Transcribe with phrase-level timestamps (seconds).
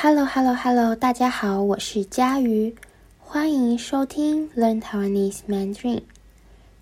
[0.00, 0.94] Hello, Hello, Hello！
[0.94, 2.76] 大家好，我是佳瑜，
[3.18, 6.02] 欢迎收听 Learn Taiwanese Mandarin。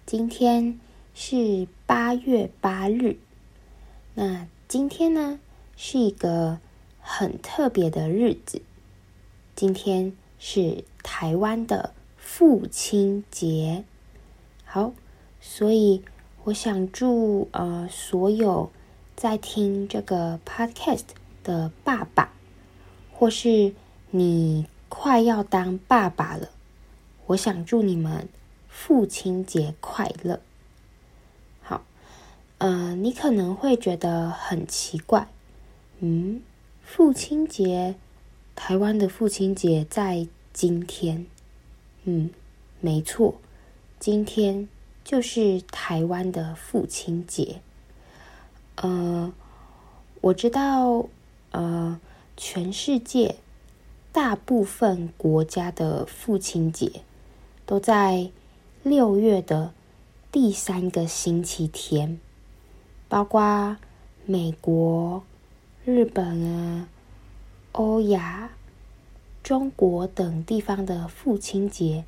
[0.05, 0.79] 今天
[1.15, 3.17] 是八月八日，
[4.13, 5.41] 那今天呢
[5.79, 6.59] 是一个
[7.01, 8.61] 很特别的日子，
[9.55, 13.83] 今天是台湾的父亲节。
[14.67, 14.93] 好，
[15.41, 16.03] 所以
[16.45, 18.71] 我想祝呃所有
[19.17, 21.05] 在听这个 Podcast
[21.43, 22.36] 的爸爸。
[23.19, 23.73] 或是
[24.11, 26.51] 你快要当爸爸了，
[27.29, 28.29] 我想祝你们
[28.69, 30.39] 父亲节快乐。
[31.63, 31.83] 好，
[32.59, 35.29] 呃，你可能会觉得很奇怪，
[36.01, 36.43] 嗯，
[36.83, 37.95] 父亲节，
[38.55, 41.25] 台湾的父亲节在今天，
[42.05, 42.29] 嗯，
[42.83, 43.37] 没错，
[43.99, 44.69] 今天
[45.03, 47.63] 就是台湾的父亲节。
[48.75, 49.33] 呃，
[50.21, 51.09] 我知道，
[51.53, 51.99] 呃。
[52.37, 53.37] 全世界
[54.13, 57.01] 大部分国家的父亲节
[57.65, 58.31] 都在
[58.83, 59.73] 六月的
[60.31, 62.21] 第三个星期天，
[63.09, 63.77] 包括
[64.27, 65.23] 美国、
[65.85, 66.89] 日本啊、
[67.73, 68.51] 欧亚、
[69.43, 72.05] 中国等地方的父亲节，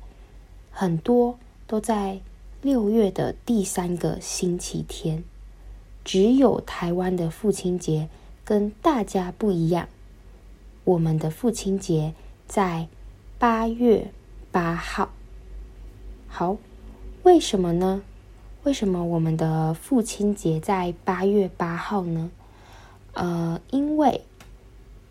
[0.71, 2.21] 很多都在
[2.61, 5.23] 六月的第三个星期天。
[6.05, 8.09] 只有台湾的父亲节
[8.45, 9.89] 跟大家不一样。
[10.89, 12.15] 我们的父亲节
[12.47, 12.87] 在
[13.37, 14.11] 八月
[14.51, 15.09] 八号。
[16.27, 16.57] 好，
[17.21, 18.01] 为什么呢？
[18.63, 22.31] 为什么我们的父亲节在八月八号呢？
[23.13, 24.23] 呃，因为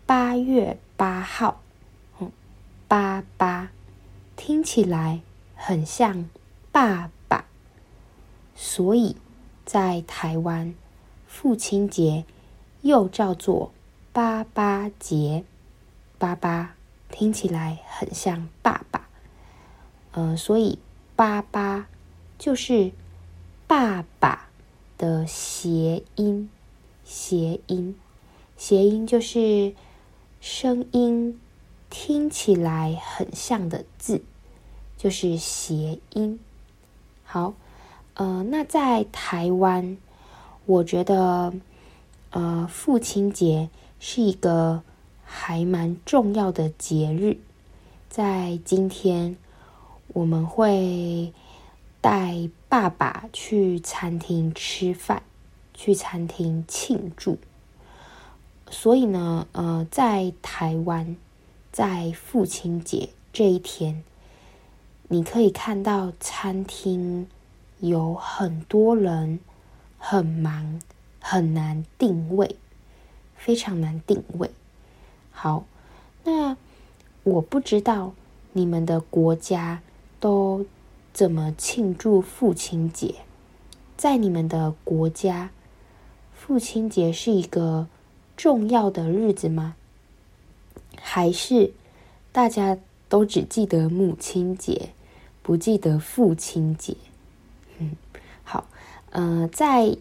[0.05, 1.61] 八月八号，
[2.19, 2.29] 嗯，
[2.89, 3.71] 八八
[4.35, 5.21] 听起来
[5.55, 6.29] 很像
[6.73, 7.45] 爸爸，
[8.53, 9.15] 所以
[9.63, 10.75] 在台湾
[11.25, 12.25] 父亲节
[12.81, 13.71] 又叫做
[14.11, 15.45] 八八节。
[16.19, 16.75] 爸爸
[17.09, 19.07] 听起来很像爸爸，
[20.11, 20.77] 呃，所以
[21.15, 21.87] 爸爸
[22.37, 22.91] 就是
[23.65, 24.49] 爸爸
[24.97, 26.49] 的谐音，
[27.05, 27.97] 谐音，
[28.57, 29.73] 谐音就是
[30.41, 31.39] 声音
[31.89, 34.21] 听起来很像的字，
[34.97, 36.37] 就是谐音。
[37.23, 37.53] 好，
[38.15, 39.97] 呃，那在台湾，
[40.65, 41.53] 我觉得，
[42.31, 43.69] 呃，父亲节
[44.01, 44.83] 是一个。
[45.31, 47.37] 还蛮重要的节日，
[48.09, 49.37] 在今天
[50.07, 51.31] 我们会
[52.01, 55.21] 带爸爸去餐厅吃饭，
[55.75, 57.37] 去餐厅庆祝。
[58.71, 61.15] 所以呢，呃，在台湾，
[61.71, 64.03] 在父亲节这一天，
[65.09, 67.27] 你可以看到餐厅
[67.79, 69.39] 有很多人，
[69.99, 70.81] 很忙，
[71.19, 72.55] 很难定位，
[73.35, 74.49] 非常难定位。
[75.41, 75.63] 好，
[76.25, 76.57] 那
[77.23, 78.11] 我不知道
[78.51, 79.81] 你们的国家
[80.19, 80.65] 都
[81.13, 83.15] 怎么庆祝父亲节。
[83.95, 85.51] 在你们的国家，
[86.35, 87.87] 父亲节是一个
[88.35, 89.77] 重要的日子吗？
[90.99, 91.71] 还是
[92.33, 92.77] 大家
[93.07, 94.89] 都只记得母亲节，
[95.41, 96.97] 不记得父亲节？
[97.77, 97.95] 嗯，
[98.43, 98.65] 好，
[99.11, 99.95] 呃，在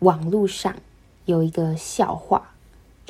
[0.00, 0.74] 网络上
[1.26, 2.49] 有一个笑话。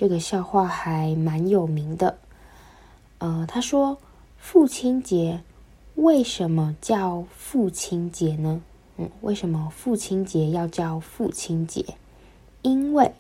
[0.00, 2.16] 这个笑话还蛮有名的，
[3.18, 3.98] 呃，他说
[4.38, 5.42] 父亲节
[5.94, 8.62] 为什么叫父亲节呢？
[8.96, 11.84] 嗯，为什么父亲节要叫父亲节？
[12.62, 13.12] 因为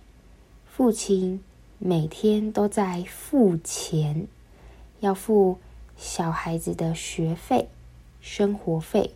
[0.64, 1.44] 父亲
[1.78, 4.26] 每天都在付钱，
[5.00, 5.58] 要付
[5.98, 7.68] 小孩子的学费、
[8.22, 9.10] 生活费、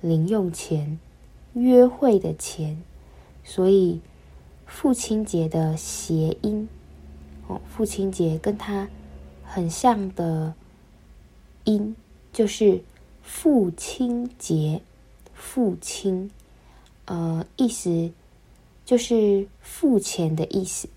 [0.00, 1.00] 零用钱、
[1.54, 2.80] 约会的钱，
[3.42, 4.00] 所以
[4.64, 6.68] 父亲节的谐音。
[7.66, 8.88] 父亲节跟他
[9.44, 10.54] 很像的
[11.64, 11.96] 音
[12.32, 12.82] 就是
[13.22, 14.82] 父亲节，
[15.34, 16.30] 父亲，
[17.06, 18.12] 呃，意思
[18.84, 20.88] 就是付钱的意思，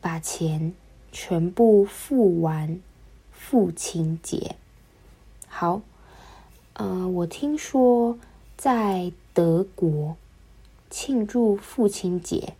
[0.00, 0.72] 把钱
[1.12, 2.80] 全部付完，
[3.30, 4.56] 父亲节。
[5.48, 5.82] 好，
[6.74, 8.18] 呃，我听说
[8.56, 10.16] 在德国
[10.88, 12.54] 庆祝父亲节，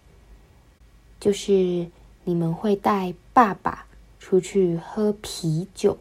[1.18, 1.88] 就是。
[2.24, 3.86] 你们会带爸爸
[4.18, 5.98] 出去喝啤酒，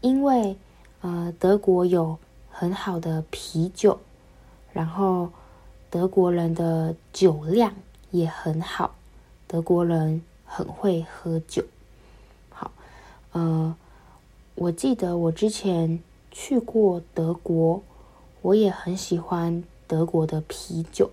[0.00, 0.56] 因为
[1.00, 2.18] 呃，德国有
[2.50, 3.98] 很好的啤酒，
[4.72, 5.30] 然后
[5.88, 7.72] 德国人的酒量
[8.10, 8.94] 也很好，
[9.46, 11.64] 德国人很会喝酒。
[12.50, 12.70] 好，
[13.32, 13.74] 呃，
[14.54, 17.82] 我记得我之前去过德国，
[18.42, 21.10] 我也很喜欢德国的啤酒。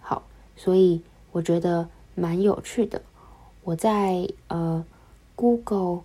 [0.00, 0.22] 好，
[0.56, 1.02] 所以
[1.32, 3.02] 我觉得蛮有趣的。
[3.64, 4.84] 我在呃
[5.36, 6.02] ，Google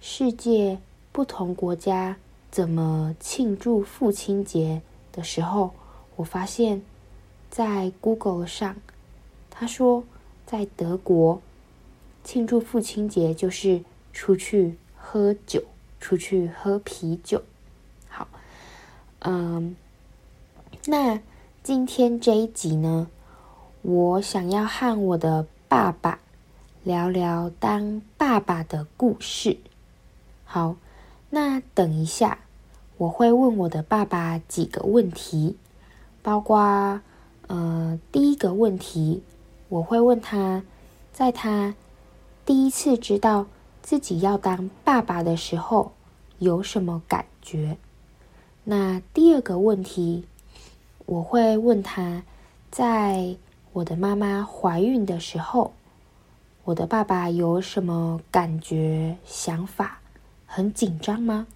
[0.00, 0.78] 世界
[1.10, 2.16] 不同国家
[2.52, 4.80] 怎么庆祝父亲节
[5.10, 5.72] 的时候，
[6.14, 6.80] 我发现，
[7.50, 8.76] 在 Google 上，
[9.50, 10.04] 他说
[10.46, 11.42] 在德国
[12.22, 13.82] 庆祝父亲节就是
[14.12, 15.62] 出去喝酒，
[15.98, 17.42] 出去喝啤酒。
[18.08, 18.28] 好，
[19.18, 19.74] 嗯，
[20.86, 21.20] 那
[21.64, 23.08] 今天这一集呢，
[23.82, 26.20] 我想要和我的爸爸
[26.84, 29.58] 聊聊当爸爸的故事。
[30.44, 30.76] 好，
[31.30, 32.38] 那等一下
[32.96, 35.56] 我会问我的爸爸几个问题，
[36.22, 37.00] 包括
[37.48, 39.22] 呃第一个问题，
[39.68, 40.62] 我会问他，
[41.12, 41.74] 在他
[42.46, 43.46] 第一次知道
[43.82, 45.92] 自己要当爸爸的时候
[46.38, 47.76] 有什么感觉？
[48.64, 50.24] 那第二个问题，
[51.06, 52.22] 我会问他，
[52.70, 53.36] 在
[53.72, 55.72] 我的妈妈怀孕的时候，
[56.68, 60.00] 我的爸爸有什么感觉、想法？
[60.44, 61.46] 很紧张吗？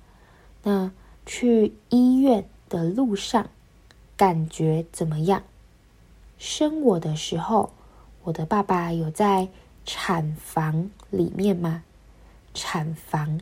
[0.62, 0.90] 那
[1.26, 3.50] 去医院的路上
[4.16, 5.42] 感觉怎么样？
[6.38, 7.74] 生我的时候，
[8.22, 9.48] 我的爸爸有在
[9.84, 11.82] 产房里面吗？
[12.54, 13.38] 产房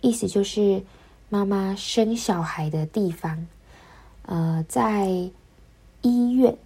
[0.00, 0.82] 意思就是
[1.28, 3.46] 妈妈生小孩的地方。
[4.22, 5.30] 呃，在
[6.02, 6.56] 医院。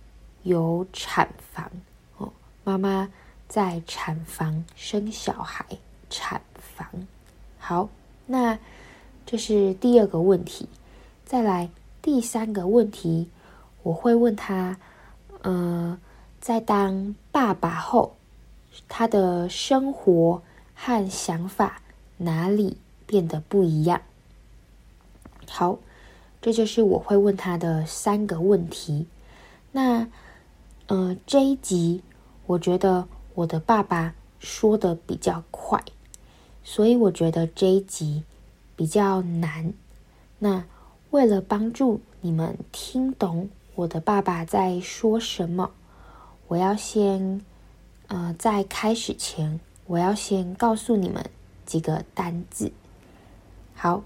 [0.44, 1.70] 有产房
[2.16, 2.32] 哦，
[2.64, 3.10] 妈妈
[3.48, 5.64] 在产房生小孩，
[6.10, 6.86] 产房。
[7.58, 7.88] 好，
[8.26, 8.58] 那
[9.24, 10.68] 这是第二个问题。
[11.24, 11.70] 再来
[12.02, 13.28] 第三个问题，
[13.82, 14.78] 我会问他，
[15.42, 15.98] 呃，
[16.40, 18.14] 在当爸爸后，
[18.88, 20.42] 他的生活
[20.74, 21.82] 和想法
[22.18, 24.02] 哪里变得不一样？
[25.48, 25.78] 好，
[26.42, 29.06] 这就是我会问他的三个问题。
[29.72, 30.06] 那。
[30.90, 32.02] 呃，这一集
[32.46, 33.06] 我觉得
[33.38, 35.80] 我的爸爸说的比较快，
[36.64, 38.24] 所以我觉得这一集
[38.74, 39.72] 比较难。
[40.40, 40.64] 那
[41.10, 45.70] 为了帮助你们听懂我的爸爸在说什么，
[46.48, 47.40] 我要先，
[48.08, 51.24] 呃，在开始前，我要先告诉你们
[51.64, 52.72] 几个单字。
[53.76, 54.02] 好，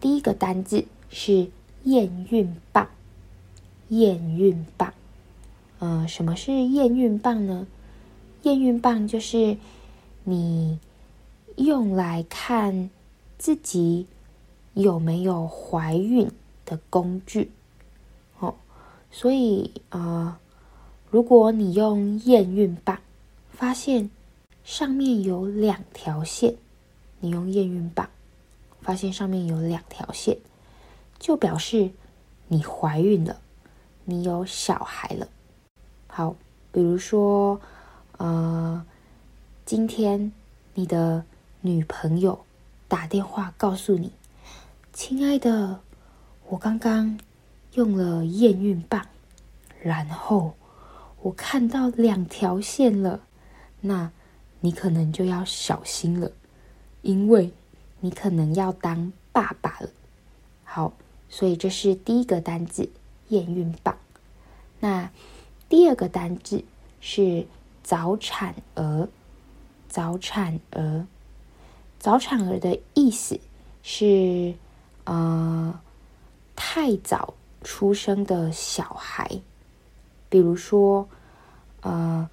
[0.00, 1.50] 第一个单字是
[1.82, 2.88] 验孕棒，
[3.88, 4.94] 验孕棒。
[5.80, 7.66] 呃，什么是验孕棒呢？
[8.44, 9.56] 验孕棒就是
[10.22, 10.78] 你
[11.56, 12.90] 用来看
[13.38, 14.06] 自己
[14.74, 16.30] 有没有怀孕
[16.64, 17.50] 的工具。
[18.38, 18.54] 哦，
[19.10, 20.38] 所以啊，
[21.10, 22.98] 如果你用验孕棒
[23.50, 24.10] 发现
[24.62, 26.54] 上面有两条线，
[27.20, 28.08] 你用验孕棒
[28.80, 30.36] 发现上面有两条线，
[31.18, 31.90] 就表示
[32.48, 33.40] 你怀孕了，
[34.04, 35.28] 你有小孩了。
[36.06, 36.36] 好，
[36.70, 37.60] 比如说，
[38.18, 38.84] 呃，
[39.64, 40.32] 今天
[40.74, 41.24] 你的
[41.60, 42.44] 女朋友
[42.88, 44.12] 打电话告诉你
[44.92, 45.80] ：“亲爱的，
[46.48, 47.18] 我刚刚
[47.74, 49.06] 用了验孕棒，
[49.82, 50.54] 然后
[51.22, 53.20] 我看到两条线了。”
[53.82, 54.10] 那
[54.60, 56.30] 你可能就要小心了，
[57.02, 57.52] 因为
[58.00, 59.88] 你可能要当爸爸了。
[60.64, 60.92] 好，
[61.28, 62.88] 所以这是第一个单字——
[63.28, 63.96] 验孕棒。
[64.80, 65.10] 那。
[65.66, 66.62] 第二个单字
[67.00, 67.46] 是
[67.84, 69.08] 早产儿，
[69.88, 71.06] 早产儿，
[71.98, 73.38] 早产儿的意思
[73.82, 74.54] 是，
[75.04, 75.78] 呃，
[76.56, 79.42] 太早出生的小孩，
[80.30, 81.06] 比如说，
[81.82, 82.30] 呃，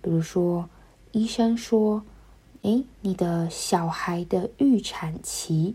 [0.00, 0.70] 比如说，
[1.12, 2.02] 医生说，
[2.62, 5.74] 诶，你的小孩的预产期，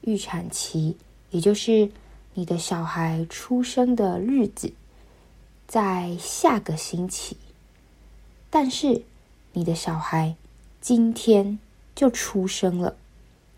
[0.00, 0.96] 预产期，
[1.30, 1.92] 也就是
[2.34, 4.72] 你的小孩出生的日子。
[5.68, 7.36] 在下个星期，
[8.50, 9.04] 但是
[9.52, 10.34] 你的小孩
[10.80, 11.58] 今天
[11.94, 12.96] 就出生了，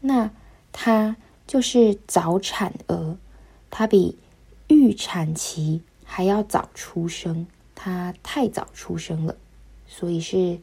[0.01, 0.31] 那
[0.71, 3.17] 他就是早产儿，
[3.71, 4.19] 他比
[4.69, 9.35] 预产期还要早出生，他太早出生了，
[9.89, 10.61] 所以是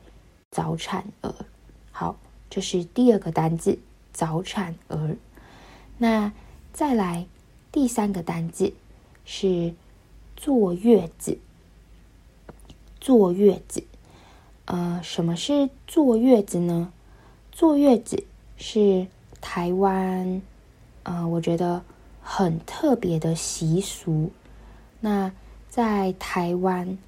[0.52, 1.34] 早产儿。
[1.92, 2.18] 好，
[2.50, 3.80] 这是第二个单字，
[4.14, 5.18] 早产儿。
[5.98, 6.32] 那
[6.72, 7.26] 再来
[7.72, 8.72] 第三个单字
[9.26, 9.74] 是。
[10.42, 11.38] 坐月子，
[13.02, 13.84] 坐月子，
[14.70, 16.94] 呃，什么是坐月子呢？
[17.52, 18.24] 坐月子
[18.56, 19.08] 是
[19.42, 20.44] 台湾，
[21.02, 21.82] 呃，我觉得
[22.22, 24.30] 很特别的习俗。
[25.00, 25.34] 那
[25.70, 27.00] 在台湾，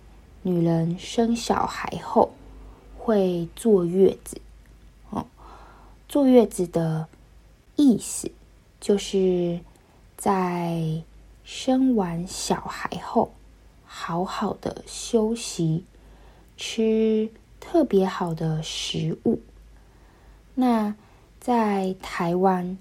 [0.42, 2.32] 女人生小孩后
[2.98, 4.42] 会坐月子。
[5.12, 5.28] 哦，
[6.10, 7.08] 坐月子的
[7.76, 8.32] 意思
[8.80, 9.60] 就是
[10.18, 11.04] 在。
[11.44, 13.34] 生完小孩后，
[13.84, 15.84] 好好的休息，
[16.56, 17.30] 吃
[17.62, 19.40] 特别好的食物。
[20.56, 20.94] 那
[21.40, 22.78] 在台湾，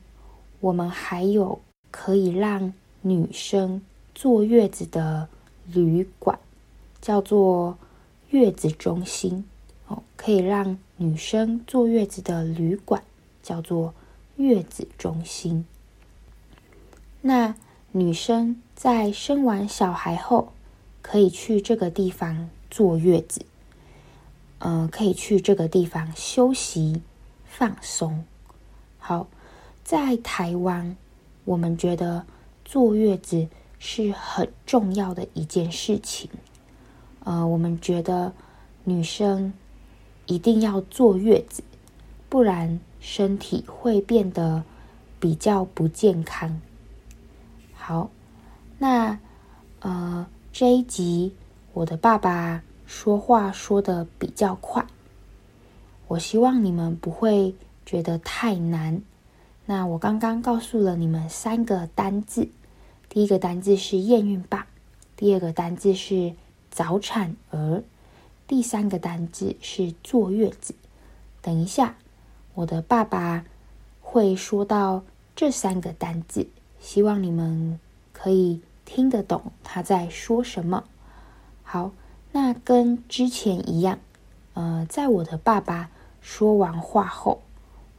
[0.59, 1.61] 我们还有
[1.93, 2.73] 可以让
[3.03, 3.81] 女生
[4.13, 5.29] 坐月子的
[5.73, 6.37] 旅馆，
[7.01, 7.79] 叫做
[8.31, 9.45] 月子中心
[9.87, 13.03] 哦，可以让女生坐月子的旅馆
[13.43, 13.95] 叫做
[14.37, 15.65] 月子中心。
[17.21, 17.55] 那
[17.93, 20.53] 女生在生完小孩后，
[21.03, 23.45] 可以去这个地方坐月子，
[24.61, 27.03] 呃，可以去这个地方休息
[27.45, 28.25] 放松。
[28.99, 29.27] 好，
[29.83, 30.97] 在台湾，
[31.45, 32.25] 我们觉得
[32.65, 33.49] 坐月子
[33.79, 36.31] 是很重要的一件事情。
[37.25, 38.33] 呃，我们觉得
[38.85, 39.53] 女生
[40.27, 41.63] 一定要坐月子，
[42.29, 44.63] 不然身体会变得
[45.19, 46.61] 比较不健康。
[47.75, 48.11] 好，
[48.79, 49.19] 那
[49.81, 51.35] 呃，这一集
[51.73, 54.85] 我的爸爸说话说的比较快，
[56.09, 57.55] 我希望你们不会
[57.87, 59.01] 觉得太难，
[59.65, 62.49] 那我刚刚告诉了你们三个单字，
[63.09, 64.67] 第一个单字是验孕棒，
[65.17, 66.35] 第二个单字是
[66.69, 67.85] 早产儿，
[68.49, 70.75] 第三个单字是坐月子。
[71.41, 71.95] 等一下，
[72.55, 73.45] 我的爸爸
[74.03, 75.05] 会说到
[75.37, 76.49] 这三个单字，
[76.81, 77.79] 希望你们
[78.13, 80.83] 可以听得懂他在说什么。
[81.63, 81.93] 好，
[82.33, 83.99] 那跟之前一样，
[84.55, 87.43] 呃，在我的爸爸说完话后。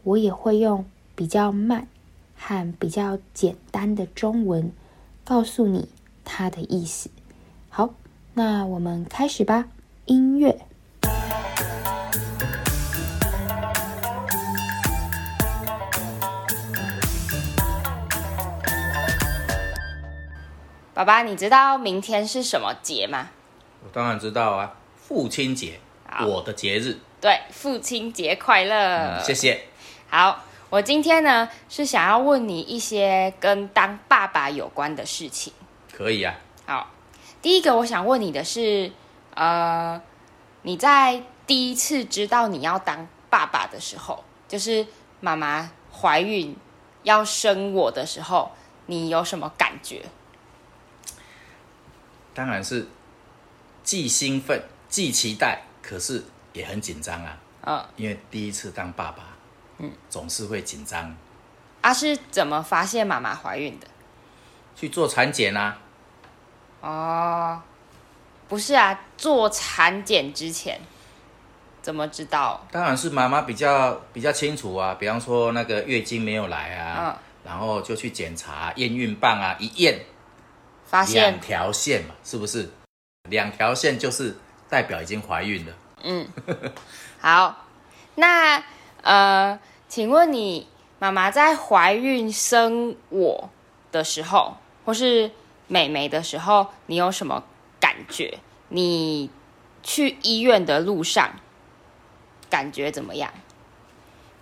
[0.04, 0.84] 我也会用
[1.14, 1.88] 比较慢
[2.36, 4.74] 和比较简单的中文
[5.24, 5.90] 告诉你
[6.26, 7.12] 他的意思。
[7.70, 7.94] 好，
[8.34, 9.68] 那我们开始吧。
[10.06, 10.60] 音乐。
[20.96, 23.30] 爸爸，你知道明天是什么节吗？
[23.92, 25.78] 我当然知道啊，父亲节，
[26.26, 26.98] 我的节日。
[27.20, 28.74] 对，父亲节快乐。
[28.74, 29.66] 嗯，谢谢。
[30.10, 35.52] 好，我今天呢是想要问你一些跟当爸爸有关的事情。
[35.92, 36.34] 可以啊。
[36.66, 36.90] 好，
[37.42, 38.90] 第一个我想问你的是，
[39.36, 40.02] 呃，
[40.62, 44.88] 你在第一次知道你要当爸爸的时候，就是
[45.20, 46.56] 妈妈怀孕
[47.04, 48.52] 要生我的时候，
[48.86, 50.06] 你有什么感觉？
[52.34, 52.88] 当然是
[53.84, 56.24] 既兴奋既期待，可是
[56.54, 57.38] 也很紧张啊。
[57.64, 59.24] 嗯，因为第一次当爸爸。
[59.78, 61.16] 嗯，总是会紧张。
[61.82, 63.88] 啊，是怎么发现妈妈怀孕的？
[64.76, 65.80] 去做产检啊。
[66.82, 67.62] 哦，
[68.48, 70.80] 不是啊，做产检之前
[71.82, 72.66] 怎么知道？
[72.72, 74.96] 当然是妈妈比较比较清楚啊。
[75.00, 80.06] 比方说那个月经没有来啊，嗯、然后就去检查验孕棒啊，一验
[80.86, 82.70] 发现两条线嘛，是不是？
[83.32, 84.38] 两条线就是
[84.70, 85.74] 代表已经怀孕了。
[86.04, 86.28] 嗯，
[87.20, 87.66] 好，
[88.14, 88.64] 那
[89.02, 89.60] 呃。
[89.92, 90.70] 请问你
[91.00, 93.50] 妈妈在怀孕生我
[93.92, 95.30] 的时候，或是
[95.68, 97.44] 妹妹的时候，你有什么
[97.78, 98.40] 感觉？
[98.70, 99.30] 你
[99.84, 101.34] 去医院的路上
[102.50, 103.34] 感觉怎么样？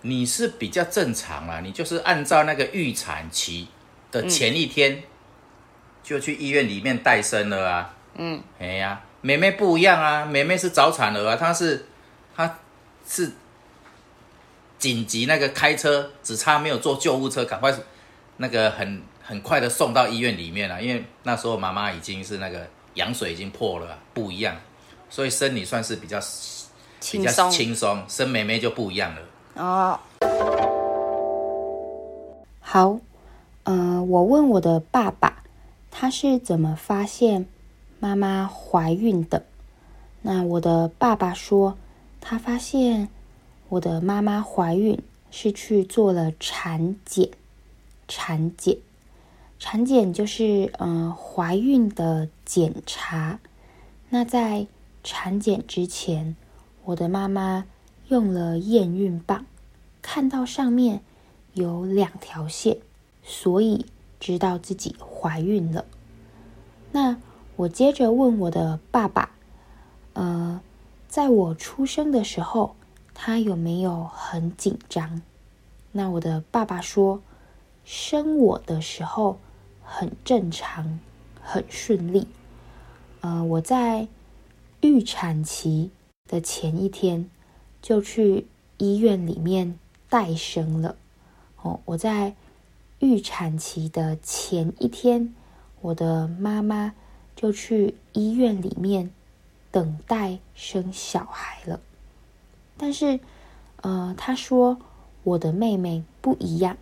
[0.02, 3.66] 你是比较正常啊，你就是按照那个预产期
[4.12, 5.02] 的前一天、
[6.04, 7.96] 就去医院里面带生了啊。
[8.22, 11.86] 嗯，哎呀，妹妹不一样啊，妹妹是早产儿啊，她是
[12.36, 12.58] 她
[13.06, 13.32] 是。
[14.78, 17.70] 紧急那个开车，只差没有坐救护车，赶快
[18.38, 20.80] 那个很很快的送到医院里面了。
[20.80, 24.56] 因为那时候妈妈已经是那个羊水已经破了，不一样，
[25.10, 26.18] 所以生你算是比较
[27.12, 29.20] 比较轻松，生妹妹就不一样了。
[29.56, 30.00] 哦，
[32.60, 32.98] 好，
[33.64, 35.42] 呃，我问我的爸爸，
[35.90, 37.44] 他是怎么发现
[38.00, 39.44] 妈妈怀孕的？
[40.22, 41.78] 那我的爸爸说，
[42.20, 43.08] 他发现。
[43.70, 47.30] 我的妈妈怀孕是去做了产检，
[48.08, 48.78] 产检，
[49.60, 53.38] 产检就是嗯怀孕的检查。
[54.08, 54.66] 那在
[55.04, 56.34] 产检之前，
[56.84, 57.64] 我的妈妈
[58.08, 59.46] 用了验孕棒，
[60.02, 61.02] 看到上面
[61.52, 62.78] 有两条线，
[63.22, 63.86] 所以
[64.18, 65.84] 知道自己怀孕了。
[66.90, 67.16] 那
[67.60, 69.32] 我接着问我的爸爸，
[70.14, 70.62] 呃，
[71.08, 72.74] 在我出生的时候。
[73.22, 75.20] 他有没有很紧张？
[75.92, 77.20] 那我的爸爸说，
[77.84, 79.38] 生我的时候
[79.84, 80.98] 很正常，
[81.42, 82.26] 很顺利。
[83.20, 84.08] 呃，我在
[84.80, 85.90] 预产期
[86.26, 87.28] 的前一天
[87.82, 88.46] 就去
[88.78, 90.96] 医院里面待生了。
[91.60, 92.34] 哦，我在
[93.00, 95.34] 预产期的前一天，
[95.82, 96.94] 我的妈妈
[97.40, 99.10] 就去医院里面
[99.70, 101.80] 等待生小孩了。
[102.76, 103.18] 但是，
[103.80, 104.76] 呃，他说
[105.24, 106.76] 我的妹妹不一样。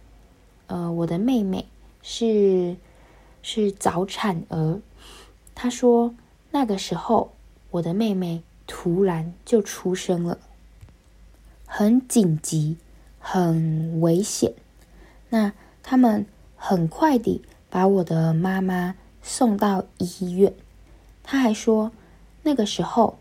[0.66, 1.68] 呃，我的妹妹
[2.02, 2.76] 是
[3.40, 4.80] 是早产儿。
[5.54, 6.12] 她说
[6.50, 7.32] 那个时候
[7.70, 10.38] 我的妹妹突然就出生了，
[11.66, 12.78] 很紧急，
[13.20, 14.54] 很危险。
[15.28, 15.52] 那
[15.84, 20.52] 他们很快地把我的妈妈送到医院。
[21.22, 21.92] 她还说
[22.42, 23.18] 那个时候，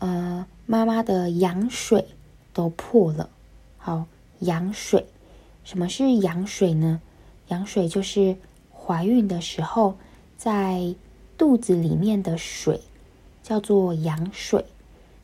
[0.00, 2.06] 呃，妈妈的羊水
[2.52, 3.28] 都破了。
[3.76, 4.06] 好，
[4.40, 5.06] 羊水。
[5.64, 7.00] 什么是羊水呢？
[7.48, 8.36] 羊水就是
[8.72, 9.96] 怀孕的时候
[10.36, 10.94] 在
[11.36, 12.80] 肚子里面的水，
[13.42, 14.64] 叫做羊水。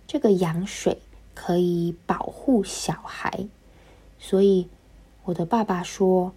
[0.06, 0.98] 这个羊水
[1.34, 3.48] 可以保护小孩，
[4.18, 4.68] 所以
[5.24, 6.32] 我的爸爸说，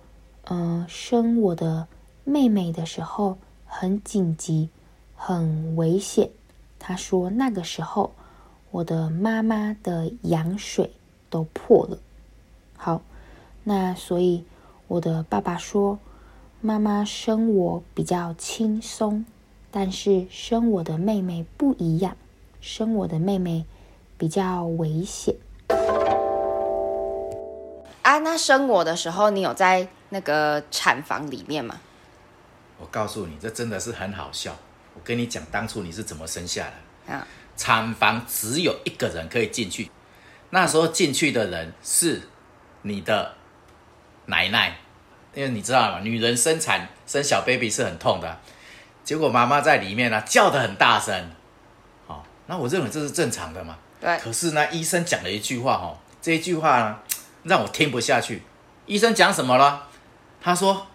[0.45, 1.87] 呃，生我的
[2.23, 3.37] 妹妹的时候
[3.73, 4.69] 很紧急，
[5.15, 6.29] 很危险。
[6.77, 8.11] 他说那个时候
[8.71, 10.91] 我的妈妈的羊水
[11.29, 11.97] 都破了。
[12.75, 13.01] 好。
[13.63, 14.43] 那所以，
[14.87, 15.99] 我的爸爸说，
[16.61, 19.23] 妈妈生我比较轻松，
[19.69, 22.17] 但是生我的妹妹不一样，
[22.59, 23.63] 生我的妹妹
[24.17, 25.35] 比较危险。
[28.01, 31.79] 啊，那生我的时候，你有在那个产房里面吗？
[32.81, 34.57] 我告诉你，这真的是很好笑。
[34.95, 36.65] 我跟你讲，当初你是怎么生下
[37.07, 37.15] 来？
[37.15, 39.89] 啊，产房只有一个人可以进去，
[40.49, 42.27] 那时候进去的人是
[42.81, 43.35] 你的。
[44.27, 44.77] 奶奶，
[45.33, 45.99] 因为你知道吗？
[46.01, 48.39] 女人生产生小 baby 是很痛的，
[49.03, 51.31] 结果妈妈在里面呢、啊、叫的很大声，
[52.05, 53.77] 哦，那我认为这是正常的嘛。
[53.99, 54.15] 对。
[54.19, 56.99] 可是呢，医生讲了一句话，哦，这一句话呢
[57.43, 58.43] 让我听不下去。
[58.85, 59.87] 医生讲什么了？
[60.39, 60.87] 他说：“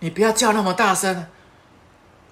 [0.00, 1.26] 你不要叫那么大声，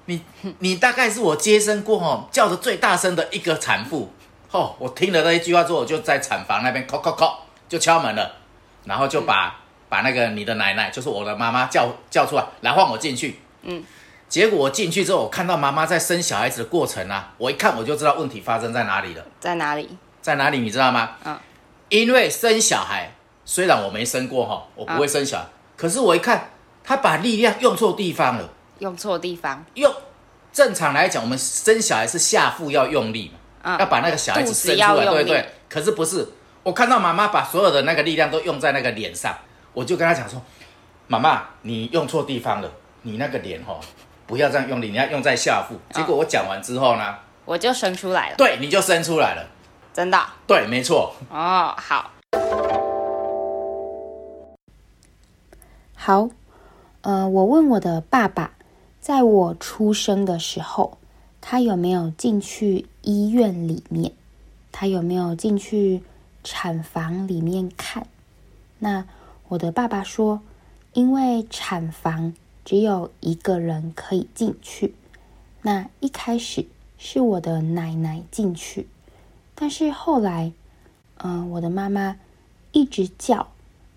[0.07, 0.23] 你
[0.59, 4.13] 你大概是我接生过哦叫的最大声的一个产妇。”
[4.51, 7.33] 哦，我听了那一句话之后，我就在产房那边叩叩叩
[7.69, 8.37] 就敲门了，
[8.85, 9.61] 然后就把。
[9.91, 13.41] 把那个你的奶奶，就是我的妈妈叫叫出来，来换我进去。
[13.63, 13.83] 嗯，
[14.29, 19.25] 结果我进去之后，我看到妈妈在生小孩子的过程啊，我一看我就知道问题发生在哪里了。
[19.41, 19.97] 在哪里？
[20.21, 20.59] 在哪里？
[20.59, 21.13] 你知道吗？
[21.25, 21.39] 嗯，
[21.89, 23.11] 因为生小孩，
[23.47, 26.51] 虽然我没生过哈，我不会生小孩，嗯、可是我一看，
[26.89, 28.49] 他把力量用错地方了。
[28.79, 29.63] 用错地方？
[29.75, 29.95] 用
[30.51, 35.47] 正常来讲，我们生小孩是下腹要用力嘛，嗯、要把那个小孩子生出来，对对。
[35.69, 36.27] 可是不是，
[36.63, 39.37] 我看到妈妈把所有的那个力量都用在那个脸上。
[39.75, 40.41] 我就跟他讲说
[41.09, 42.73] ：“妈妈，你用错地方了，
[43.03, 43.79] 你那个脸哦，
[44.27, 48.37] 不要这样用力，你要用在下腹。”结果我讲完之后呢，我就生出来了。
[48.39, 49.47] 对，你就生出来了，
[49.93, 50.19] 真的？
[50.47, 51.15] 对，没错。
[51.29, 52.11] 哦，好，
[55.95, 56.29] 好，
[57.03, 58.53] 呃，我问我的爸爸，
[59.01, 60.99] 在我出生的时候，
[61.41, 64.13] 他有没有进去医院里面？
[64.73, 66.03] 他有没有进去
[66.45, 68.07] 产房里面看？
[68.79, 69.05] 那？
[69.51, 70.43] 我的爸爸说
[70.93, 72.35] ：“因为产房
[72.67, 74.95] 只有一个人可以进去，
[75.63, 76.67] 那一开始
[76.99, 78.87] 是我的奶奶进去，
[79.55, 80.53] 但是后来，
[81.17, 82.19] 嗯、我的妈妈
[82.73, 83.49] 一直叫，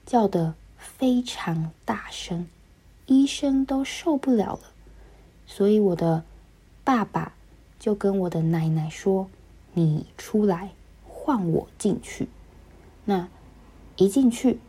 [0.06, 2.48] 叫得非常大声，
[3.12, 4.62] 医生都受不了了，
[5.46, 6.24] 所以我的
[6.86, 7.34] 爸爸
[7.78, 9.30] 就跟我的奶奶说
[9.76, 10.72] ：‘你出来，
[11.06, 12.30] 换我进去。’
[13.04, 13.28] 那
[13.98, 14.60] 一进去。”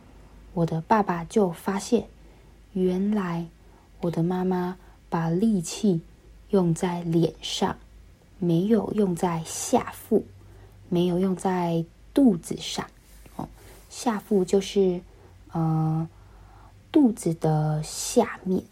[0.53, 2.05] 我的爸爸就发现，
[2.73, 3.47] 原来
[4.01, 4.77] 我的妈妈
[5.09, 6.01] 把力气
[6.49, 7.77] 用在脸上，
[8.39, 10.25] 没有用在下腹，
[10.89, 12.85] 没有用在肚子上。
[13.37, 13.47] 哦，
[13.89, 14.99] 下腹就是
[15.53, 16.07] 呃
[16.93, 18.63] 肚子的下面，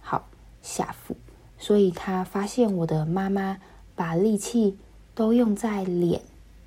[0.00, 0.26] 好，
[0.62, 1.14] 下腹。
[1.58, 3.58] 所以他发现我的妈妈
[3.94, 4.78] 把力气
[5.14, 6.22] 都用在脸，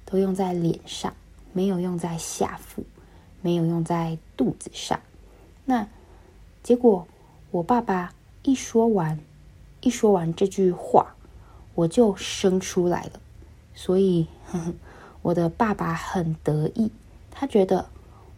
[0.05, 1.15] 都用在脸上，
[1.51, 2.83] 没有用在下腹。
[3.39, 4.99] 没有用在肚子上，
[5.63, 5.87] 那
[6.63, 7.07] 结果
[7.51, 9.19] 我爸爸一说完，
[9.79, 11.15] 一说完这句话，
[11.75, 13.21] 我就生出来了。
[13.75, 14.73] 所以呵呵，
[15.21, 16.91] 我的爸爸很得意，
[17.29, 17.85] 他觉得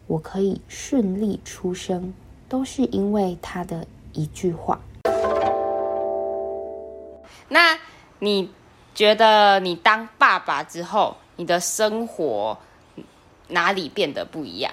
[0.06, 2.12] 我可以顺利出生，
[2.50, 4.80] 都是因为他的一句话。
[7.48, 7.78] 那
[8.18, 8.52] 你
[8.92, 12.58] 觉得你当爸爸之后，你的生活
[13.48, 14.72] 哪里变得不一样？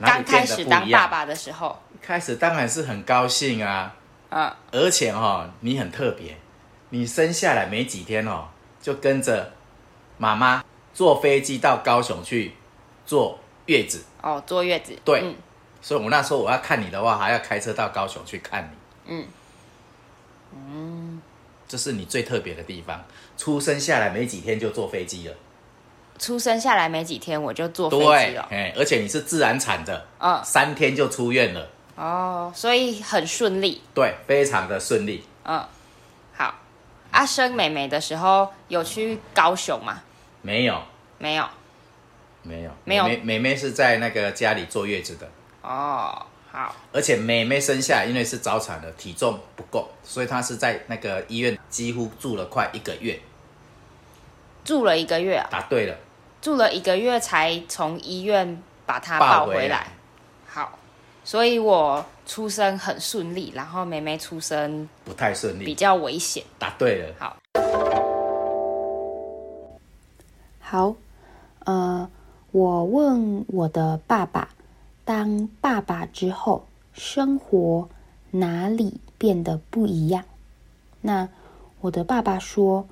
[0.00, 3.94] 刚开始当爸爸的时候，开始当然是很高兴啊，
[4.30, 6.38] 啊，而且哈、哦，你很特别，
[6.88, 8.48] 你生下来没几天哦，
[8.80, 9.52] 就跟着
[10.16, 10.64] 妈妈
[10.94, 12.54] 坐飞机到高雄去
[13.04, 14.02] 坐月子。
[14.22, 15.34] 哦，坐月子，对，嗯、
[15.82, 19.26] 所以我那时候我要看你的话，还要开车到高雄去看你，嗯，
[20.54, 21.22] 嗯，
[21.66, 23.04] 这是你最特别的地方，
[23.36, 25.34] 出生下来没几天就坐飞机了，
[26.18, 35.64] 出生下来没几天我就坐飞机了，对，而且你是自然产的，嗯，三天就出院了，哦，所以很顺利，对，非常的顺利，嗯，
[36.34, 36.54] 好，
[37.10, 40.02] 啊，生妹妹的时候有去高雄吗？
[40.42, 40.82] 没有，
[41.18, 41.48] 没有，
[42.42, 45.28] 没有，没有，妹妹妹是在那个家里坐月子的，
[45.62, 53.20] 哦，好，而且妹妹生下来因为是早产的，体重不够，所以她是在那个医院几乎住了快一个月，
[54.64, 55.96] 住了一个月啊，答对了。
[56.40, 59.86] 住了一个月才从医院把她抱回来，回来。
[60.46, 60.78] 好，
[61.22, 66.42] 所以我出生很顺利，然后妹妹出生不太顺利，比较危险。
[66.58, 67.36] 答对了，好，
[70.60, 70.94] 好，
[71.66, 72.10] 呃，
[72.52, 74.48] 我问我的爸爸，
[75.10, 77.88] 当爸爸之后，生活
[78.30, 80.24] 哪里变得不一样？
[81.00, 81.28] 那
[81.80, 82.86] 我的爸爸说，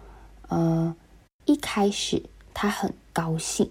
[0.48, 0.96] 呃，
[1.44, 2.92] 一开始他很。
[3.12, 3.68] 高兴，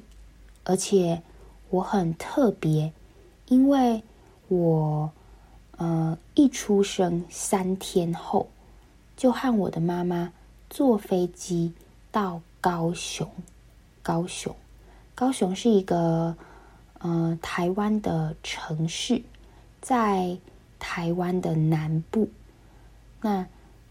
[0.66, 1.22] 而且
[1.70, 2.92] 我很特别，
[3.48, 4.04] 因为
[4.50, 5.10] 我
[5.78, 8.50] 呃一出生三天后，
[9.16, 10.34] 就和我的妈妈
[10.70, 11.72] 坐飞机
[12.12, 13.30] 到高雄。
[14.02, 14.54] 高雄，
[15.16, 16.36] 高雄是一个
[17.00, 19.22] 呃台湾的城市，
[19.82, 20.38] 在
[20.80, 22.30] 台湾的南部。
[23.22, 23.48] 那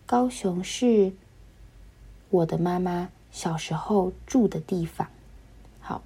[0.07, 1.13] 高雄是
[2.31, 5.09] 我的妈妈小时候住的地方。
[5.81, 6.03] 好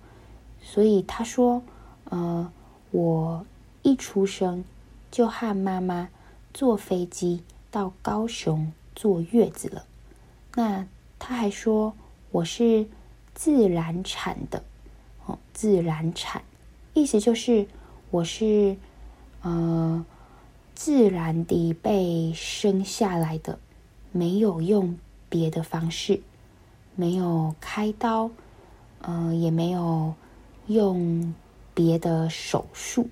[0.62, 1.62] 所以他说
[2.10, 2.52] ：“呃，
[2.90, 3.44] 我
[3.82, 4.64] 一出生
[5.10, 6.08] 就和妈妈
[6.52, 9.84] 坐飞机到高雄坐月子了。
[10.54, 10.86] 那
[11.18, 11.94] 他还说
[12.30, 12.86] 我是
[13.34, 14.62] 自然产的，
[15.26, 16.42] 哦，自然产，
[17.00, 17.66] 意思就是
[18.10, 18.76] 我是
[19.42, 20.04] 呃
[20.74, 23.58] 自然地被生下来的，
[24.12, 26.20] 没有用别的方式，
[26.94, 28.30] 没有开刀，
[29.02, 30.14] 呃，也没有。”
[30.66, 31.34] 用
[31.74, 33.08] 别的手术。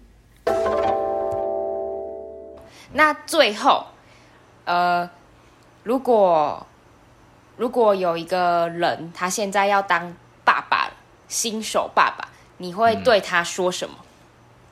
[2.92, 3.84] 那最后，
[4.64, 5.10] 呃，
[5.82, 6.64] 如果
[7.56, 10.92] 如果有一个人他现在要当爸爸，
[11.26, 13.94] 新手爸爸，你会对他说什么？
[13.98, 14.04] 嗯，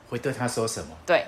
[0.09, 0.95] 会对他说什么？
[1.05, 1.25] 对，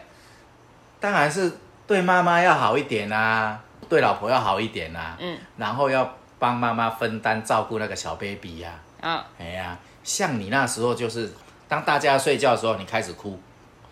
[0.99, 1.51] 当然是
[1.87, 5.17] 对妈妈要好一点啊，对老婆要好一点啊。
[5.19, 8.79] 嗯，然后要帮妈妈分担照顾那个小 baby 呀。
[9.01, 11.33] 嗯，哎呀，像你那时候就是。
[11.69, 13.39] 当大家睡觉的时候，你开始哭，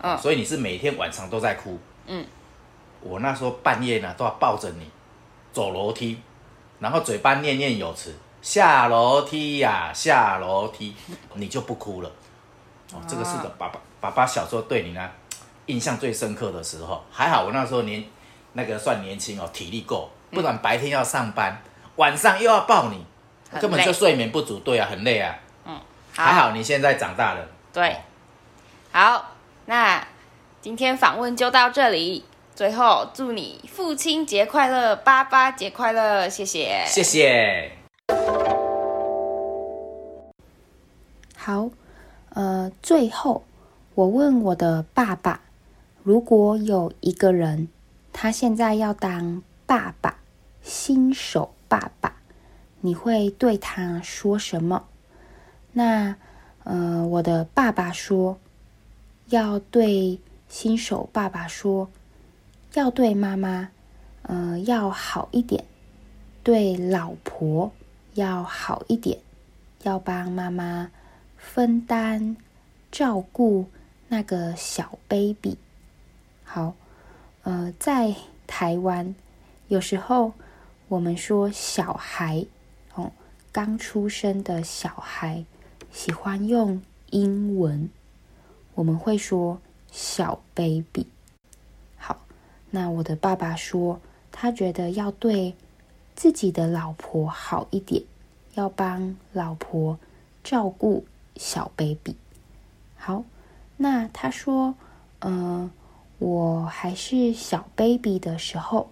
[0.02, 2.26] 嗯，所以你是每天晚上都在哭，嗯，
[3.00, 4.90] 我那时候半夜呢都要抱着你
[5.52, 6.20] 走楼梯，
[6.80, 10.92] 然后嘴巴念念有词，下楼梯呀、啊，下楼梯，
[11.34, 12.10] 你就不哭了，
[12.92, 15.10] 哦，这个是的爸爸爸爸小时候对你呢
[15.66, 18.04] 印象最深刻的时候，还好我那时候年
[18.54, 21.60] 那个算年轻哦，体力够，不然白天要上班，
[21.96, 23.04] 晚上又要抱你，
[23.60, 25.78] 根本就睡眠不足，对啊，很累啊，嗯，
[26.12, 27.46] 还好你现在长大了。
[27.72, 27.96] 对，
[28.90, 29.34] 好，
[29.66, 30.06] 那
[30.60, 32.24] 今天访问就到这里。
[32.56, 37.70] 最后，祝你父亲节快乐，爸爸节快乐，谢谢，谢谢。
[41.36, 41.70] 好，
[42.38, 43.42] 呃，最后
[43.96, 45.40] 我问我的爸爸，
[46.04, 47.66] 如果有一个人，
[48.12, 50.18] 他现在要当爸爸，
[50.62, 52.14] 新手爸爸，
[52.80, 54.84] 你会对他说什么？
[55.72, 56.14] 那？
[56.62, 58.38] 呃，我的爸爸说，
[59.30, 61.90] 要对新手爸爸说，
[62.74, 63.70] 要对妈妈，
[64.22, 65.64] 呃，要好一点，
[66.44, 67.72] 对老婆
[68.14, 69.18] 要好一点，
[69.82, 70.92] 要帮妈妈
[71.48, 72.36] 分担
[72.92, 73.66] 照顾
[74.08, 75.56] 那个小 baby。
[76.44, 76.74] 好，
[77.42, 78.14] 呃，在
[78.46, 79.14] 台湾，
[79.68, 80.34] 有时候
[80.88, 82.44] 我们说小孩，
[82.94, 83.10] 哦，
[83.50, 85.44] 刚出生的小孩。
[85.90, 87.88] 喜欢用英文，
[88.74, 89.58] 我们会说
[89.90, 91.06] 小 baby。
[91.96, 92.20] 好，
[92.70, 93.98] 那我的爸爸说，
[94.30, 95.54] 他觉得要对
[96.14, 98.02] 自己的老婆好一点，
[98.54, 99.98] 要帮老婆
[100.44, 101.06] 照顾
[101.38, 102.16] 小 baby。
[102.96, 103.24] 好，
[103.78, 104.74] 那他说，
[105.20, 105.70] 嗯、呃，
[106.18, 108.90] 我还是小 baby 的时候，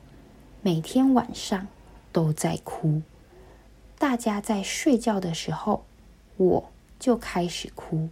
[0.63, 1.67] 每天晚上
[2.11, 3.03] 都在哭。
[3.99, 5.85] 大家在睡觉的时候，
[6.39, 6.73] 我。
[6.99, 8.09] 就开始哭，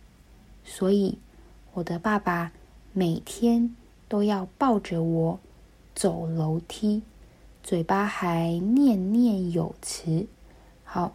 [0.63, 1.19] 所以
[1.73, 2.53] 我的爸爸
[2.93, 3.75] 每天
[4.09, 5.41] 都要抱着我
[5.95, 7.01] 走楼梯，
[7.63, 10.27] 嘴巴还念念有词。
[10.85, 11.15] 好，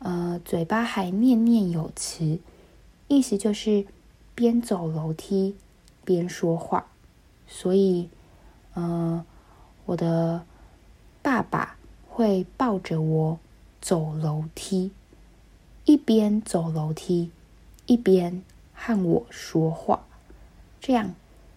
[0.00, 2.38] 呃，嘴巴还念念有词，
[3.08, 3.86] 意思就是
[4.34, 5.56] 边走楼梯
[6.04, 6.86] 边说话。
[7.46, 8.08] 所以，
[8.74, 9.24] 呃，
[9.84, 10.44] 我的
[11.22, 11.76] 爸爸
[12.08, 13.38] 会抱着我
[13.80, 14.90] 走楼梯。
[15.84, 17.30] 一边走楼梯，
[17.86, 18.42] 一边
[18.74, 20.04] 和我说话，
[20.80, 21.14] 这样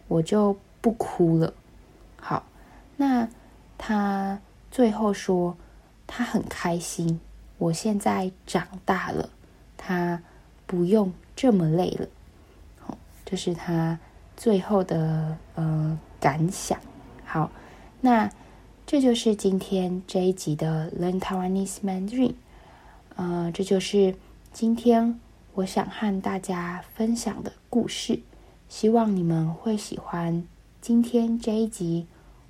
[0.07, 1.51] 我就不哭了。
[2.15, 2.43] 好，
[2.97, 3.27] 那
[3.79, 5.57] 他最后说
[6.05, 7.19] 他很开心，
[7.57, 9.31] 我现在长大了，
[9.75, 10.21] 他
[10.69, 12.07] 不用这么累了。
[12.79, 13.97] 好，这是他
[14.37, 16.79] 最后的呃感想。
[17.25, 17.49] 好，
[18.01, 18.29] 那
[18.85, 22.35] 这就是今天这一集的 Learn Taiwanese Mandarin。
[23.15, 24.13] 呃，这就是
[24.53, 25.19] 今天
[25.55, 28.19] 我想和大家分享的故事，
[28.67, 30.45] 希望你们会喜欢
[30.79, 32.05] 今天这一集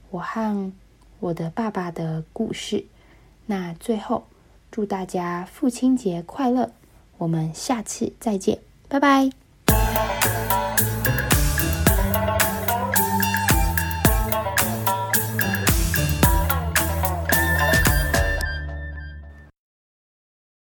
[0.09, 0.73] 我和
[1.21, 2.83] 我的爸爸的故事。
[3.45, 4.25] 那最后，
[4.69, 6.73] 祝大家父亲节快乐！
[7.19, 9.48] 我们下次再见，拜拜。